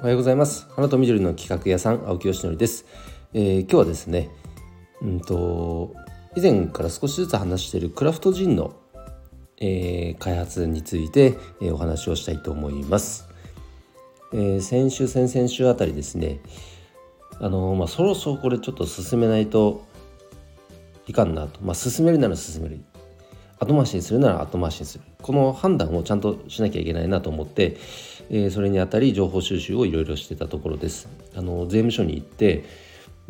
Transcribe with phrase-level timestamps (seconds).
[0.00, 0.68] おはようございます。
[0.76, 2.86] 花と緑の企画屋さん青木よしのりです、
[3.32, 4.30] えー、今日はですね
[5.02, 5.94] うんと
[6.36, 8.76] 以前から少しずつ話しているクラフトジンの、
[9.60, 13.28] えー、開発について、えー、お話をしたいと思います、
[14.32, 16.38] えー、先週先々週あたりですね
[17.40, 19.84] あのまあそろそろこれちょっと進めないと
[21.08, 21.60] いかんなと。
[21.62, 22.80] まあ進めるなら進める。
[23.58, 25.04] 後回しにするなら後回しにする。
[25.20, 27.78] この判断をちゃんとしなきゃいけないなと思って、
[28.30, 32.64] え、それにあたり情報収集をいろいろしてたところですあの税務署に行って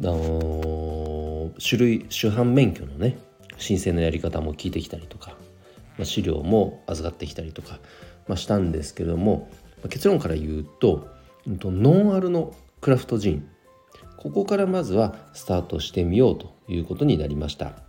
[0.01, 3.19] あの種類主犯免許のね
[3.57, 5.31] 申請のやり方も聞いてきたりとか、
[5.97, 7.79] まあ、資料も預かってきたりとか、
[8.29, 9.51] まあ、したんですけども
[9.83, 11.09] ま結論から言うと
[11.47, 13.49] ノンアルのクラフトジン
[14.17, 17.88] ここからまずはスタートしてみようということになりました。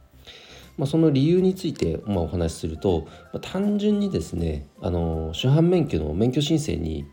[0.80, 7.06] まあ、その理由についてまあお話しすると、まあ、単純にですねあの主犯免許の免許申請に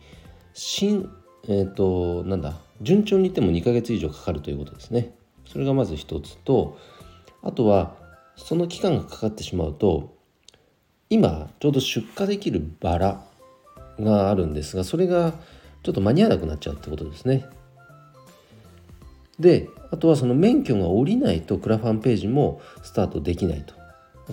[0.54, 1.10] 新
[1.48, 5.14] えっ、ー、となんだ順調にいっても2ヶ月以上かかるということですね。
[5.46, 6.78] それがまず一つと
[7.42, 7.96] あとは
[8.36, 10.14] その期間がかかってしまうと
[11.10, 13.24] 今ちょうど出荷できるバラ
[13.98, 15.32] があるんですがそれが
[15.82, 17.46] ちょっと間に合わなくなっちゃうってことですね。
[19.38, 23.74] であとはその免許が下りないとクラファンページもスタートできないと。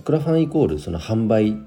[0.02, 1.58] クラファンイコールその販売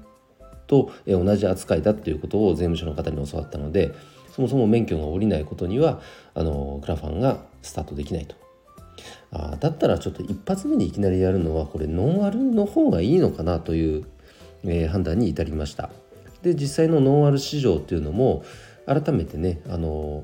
[0.67, 3.93] と同じ扱いだっていうことを税務署の方に教わったので
[4.35, 6.01] そもそも免許が下りないことには
[6.33, 8.35] あのクラファンがスタートできないと。
[9.31, 14.05] あだったらちょっと一発目にいきなりやるのはこれノンアルの方がいいのかなという、
[14.63, 15.89] えー、判断に至りました。
[16.41, 18.43] で実際のノンアル市場っていうのも
[18.85, 20.23] 改めてねあの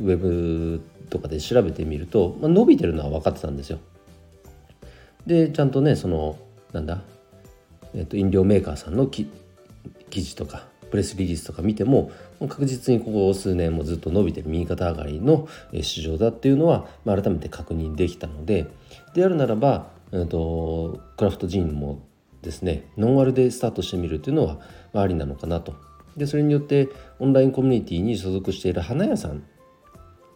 [0.00, 3.78] ウェブとかで調べてみると、まあ、伸びてるのは分かってたんですよ。
[5.26, 6.36] でちゃんとねその
[6.72, 7.02] なんだ、
[7.94, 9.26] えー、と飲料メーカーさんの記
[10.10, 18.68] 事とかプレスリリースとか見ても確実にここ数年もずっと伸びてる右肩上がりの市場だっていうのは、まあ、改めて確認できたので
[19.14, 22.06] であるならば、えーと、クラフトジンも
[22.42, 24.60] ですねノンアルでスタートしてみるっていうのは、
[24.92, 25.74] まあ、ありなのかなと。
[26.16, 26.88] でそれによって
[27.18, 29.42] オンラインコミュニティに所属している花屋さん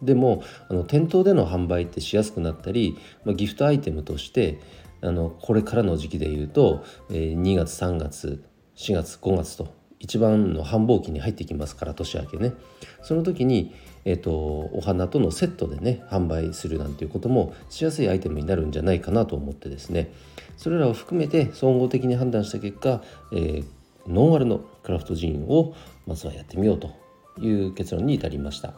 [0.01, 4.59] でもあの店頭での販売ってしやすくなったり、まあ、ギフトアイテムとして
[5.01, 8.43] あのこれからの時期でいうと、えー、2月3月
[8.75, 12.53] 4月5月と一番の繁忙期に入ってきますから年明けね
[13.01, 20.13] その時に、えーと、お花とのセットでね販売するなんていうこともしやすいアイテムになるんじゃないかなと思ってですね
[20.55, 23.65] それらを含めて総合的に判断した結果、えー、
[24.07, 25.73] ノンアルのクラフトジンを
[26.07, 26.91] まずはやってみようと
[27.37, 28.73] いう結論に至りました。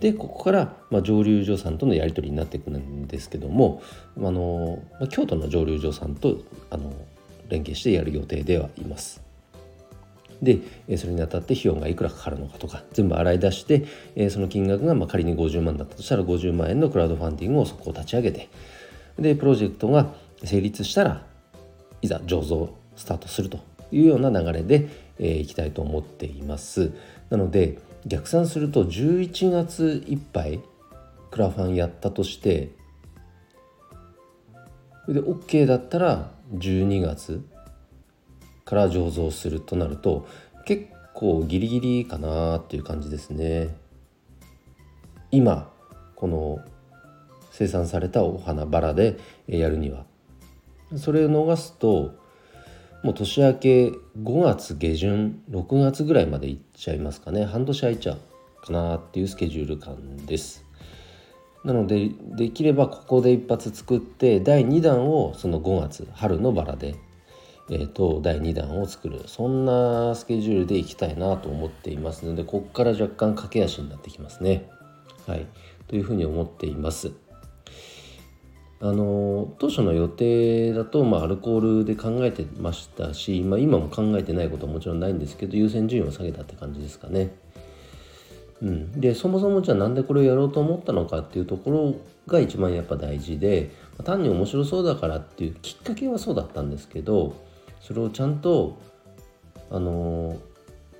[0.00, 3.82] でここから、まあ、蒸留所さんとのやり取りになっていくんですけども
[4.18, 6.38] あの、まあ、京都の蒸留所さんと
[6.70, 6.92] あの
[7.48, 9.22] 連携してやる予定ではいます。
[10.42, 10.60] で
[10.98, 18.48] それにあたって費用がいくらかかるのかとか全部洗い出してその金額がまあ仮に50万だったとしたら50万円のクラウドファンディングをそこを立ち上げて
[19.18, 20.12] でプロジェクトが
[20.42, 21.24] 成立したら
[22.02, 24.88] いざ醸造スタートするというような流れで、
[25.18, 26.92] えー、いきたいと思っています。
[27.30, 30.60] なので逆算すると11月いっぱい
[31.30, 32.70] クラファンやったとして
[35.08, 37.44] で OK だったら12月
[38.64, 40.26] から醸造するとなると
[40.64, 43.76] 結構ギリギリかなっていう感じですね。
[45.30, 45.70] 今
[46.14, 46.60] この
[47.50, 50.06] 生産されたお花バラでやるには
[50.96, 52.14] それを逃すと
[53.04, 60.64] もう年明け5月下旬6月ぐらいまでいっちゃいますかね半年空いちゃうかなっていうスケジュール感です
[61.64, 66.96] なのでできればここで一発作って第2弾をその5月春のバラで
[67.70, 74.68] えーと、第2弾を作るそんなスケジュールでいきたいなと思っていますのでここから若干駆け足になってきますね。
[75.26, 75.46] はい、
[75.88, 77.12] というふうに思っています。
[78.84, 87.34] あの当初の予定だと、まあ、アルコールで考えてましたし、まあ、今も考えてないことはもちろんないんですけど優先順位を下げたって感じですかね。
[88.60, 91.94] うん、でそもそもじゃあなんでこれをやろうと思ったのかっていうところ
[92.26, 93.70] が一番やっぱ大事で
[94.04, 97.34] 単に面白そうだからっていうきっかけはそうだったんですけど
[97.80, 98.78] それをちゃんと
[99.70, 100.36] あの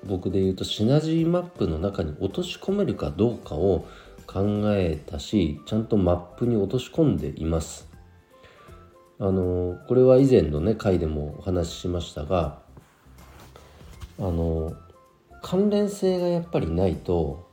[0.06, 3.86] 僕で言うとシナジーマップの中に落とし込めるかどうかを
[4.26, 7.88] 考えたしちゃんとマップに落とし込んでいます。
[9.18, 12.58] あのこれは以前のね回でもお話ししましたが
[14.18, 14.74] あの
[15.40, 17.48] 関連性がやっぱりないと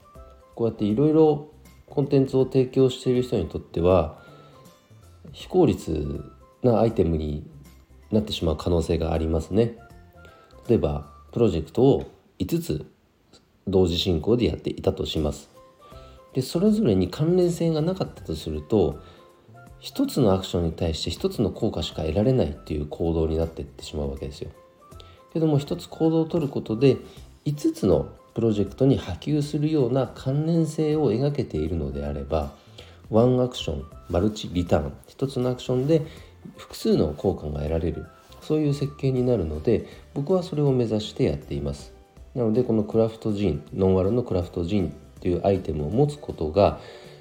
[0.56, 1.52] こうやっていろいろ
[1.88, 4.18] コンテンツを提供している人にとっては
[5.32, 6.24] 非効率
[6.64, 7.50] なアイテムに
[8.12, 9.78] なってしまう可能性がありますね。
[10.68, 12.86] 例えばプロジェクトを5つ
[13.68, 15.50] 同時進行でやっていたとします。
[16.34, 19.02] でそれぞれに関連性がなかったとすると
[19.80, 24.52] 一つのアクションに対して一つの効果しか得られないっていう行動になっていってしまうわけですよ。
[25.34, 26.98] けども一つ行動をとることで
[27.46, 32.52] 5つのプロジェクトに波及するような関連性を描けているのであれば
[33.10, 36.06] ワンアクションマルチリターン一つのアクションで
[36.58, 38.06] 複数の効果が得られる
[38.42, 41.94] そういう設計になるので僕はそれを目指してやっています
[42.36, 46.80] なのでこのクラフトジンノンアルのクラフトジンっていうアイテムを持つことが、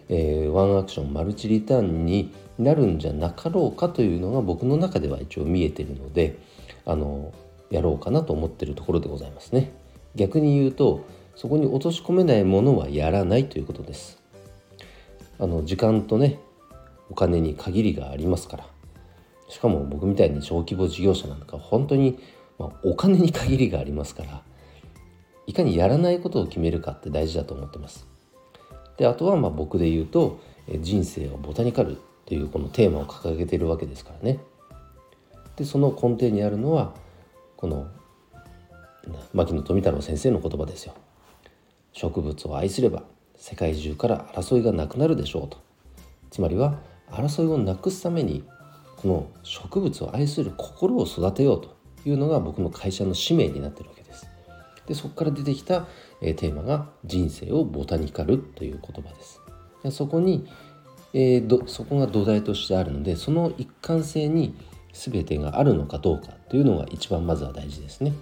[0.08, 6.38] えー、ワンアクションマルチリターンになるんじゃなかろうかというのが僕の中では一応見えてるので
[6.86, 7.34] あの
[7.70, 9.70] やろうかなと思ってるところでございますね。
[10.14, 11.04] 逆に言うと
[11.36, 14.18] そこに落とし込めないものはやらないということです。
[15.38, 16.38] あの時間とね
[17.10, 18.66] お金に限りがありますから。
[19.50, 22.18] しかも僕みたいに小規模事業者なんか本当に、
[22.58, 24.42] まあ、お金に限りがありますから。
[25.50, 28.06] いかにやらないことを決めるかって大事だと思ってます。
[28.96, 30.38] であとはまあ僕で言うと
[30.78, 34.38] 人生をボタニカルというこのテーマを掲げているわけですからね。
[35.56, 36.94] でその根底にあるのは
[37.56, 37.88] この
[39.34, 40.94] 牧野富太郎先生の言葉ですよ。
[41.94, 43.02] 植物を愛すれば
[43.34, 45.58] 世界中から争いがなくなるでしょうと。
[46.30, 46.78] つまりは
[47.10, 48.44] 争いをなくすために
[48.98, 51.76] この植物を愛する心を育てようと
[52.08, 54.29] いうのが僕の会社の使命になってるわけです。
[54.90, 55.86] でそこから出てきた、
[56.20, 59.40] え、テーマが人生をボタニカルという言葉です
[59.84, 60.48] でそこに、
[61.14, 64.52] えー、どそこが土台としてあるのでその一貫性に
[64.92, 68.12] 全てがあるのかどうかというのが一番まずは大事ですね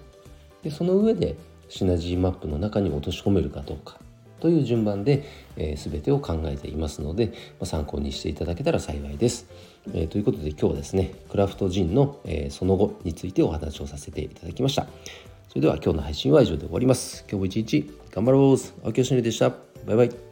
[0.62, 1.38] でその上で
[1.70, 3.96] シナジーマップの中に落とし込めるかどうか
[4.38, 5.24] という順番で、
[5.56, 7.32] えー、全てを考えていますので、ま
[7.62, 9.46] あ、参考にしていただけたら幸いです。
[9.94, 14.86] えー、ということで今日はですねクラフトジンの、えー、その後についてお話をさせていただきました。
[15.48, 17.24] それでは今日の配信は以上で終わります。
[17.28, 19.50] 今日も一日頑張ろう青木よしのりでした。
[19.86, 20.27] バイバイ。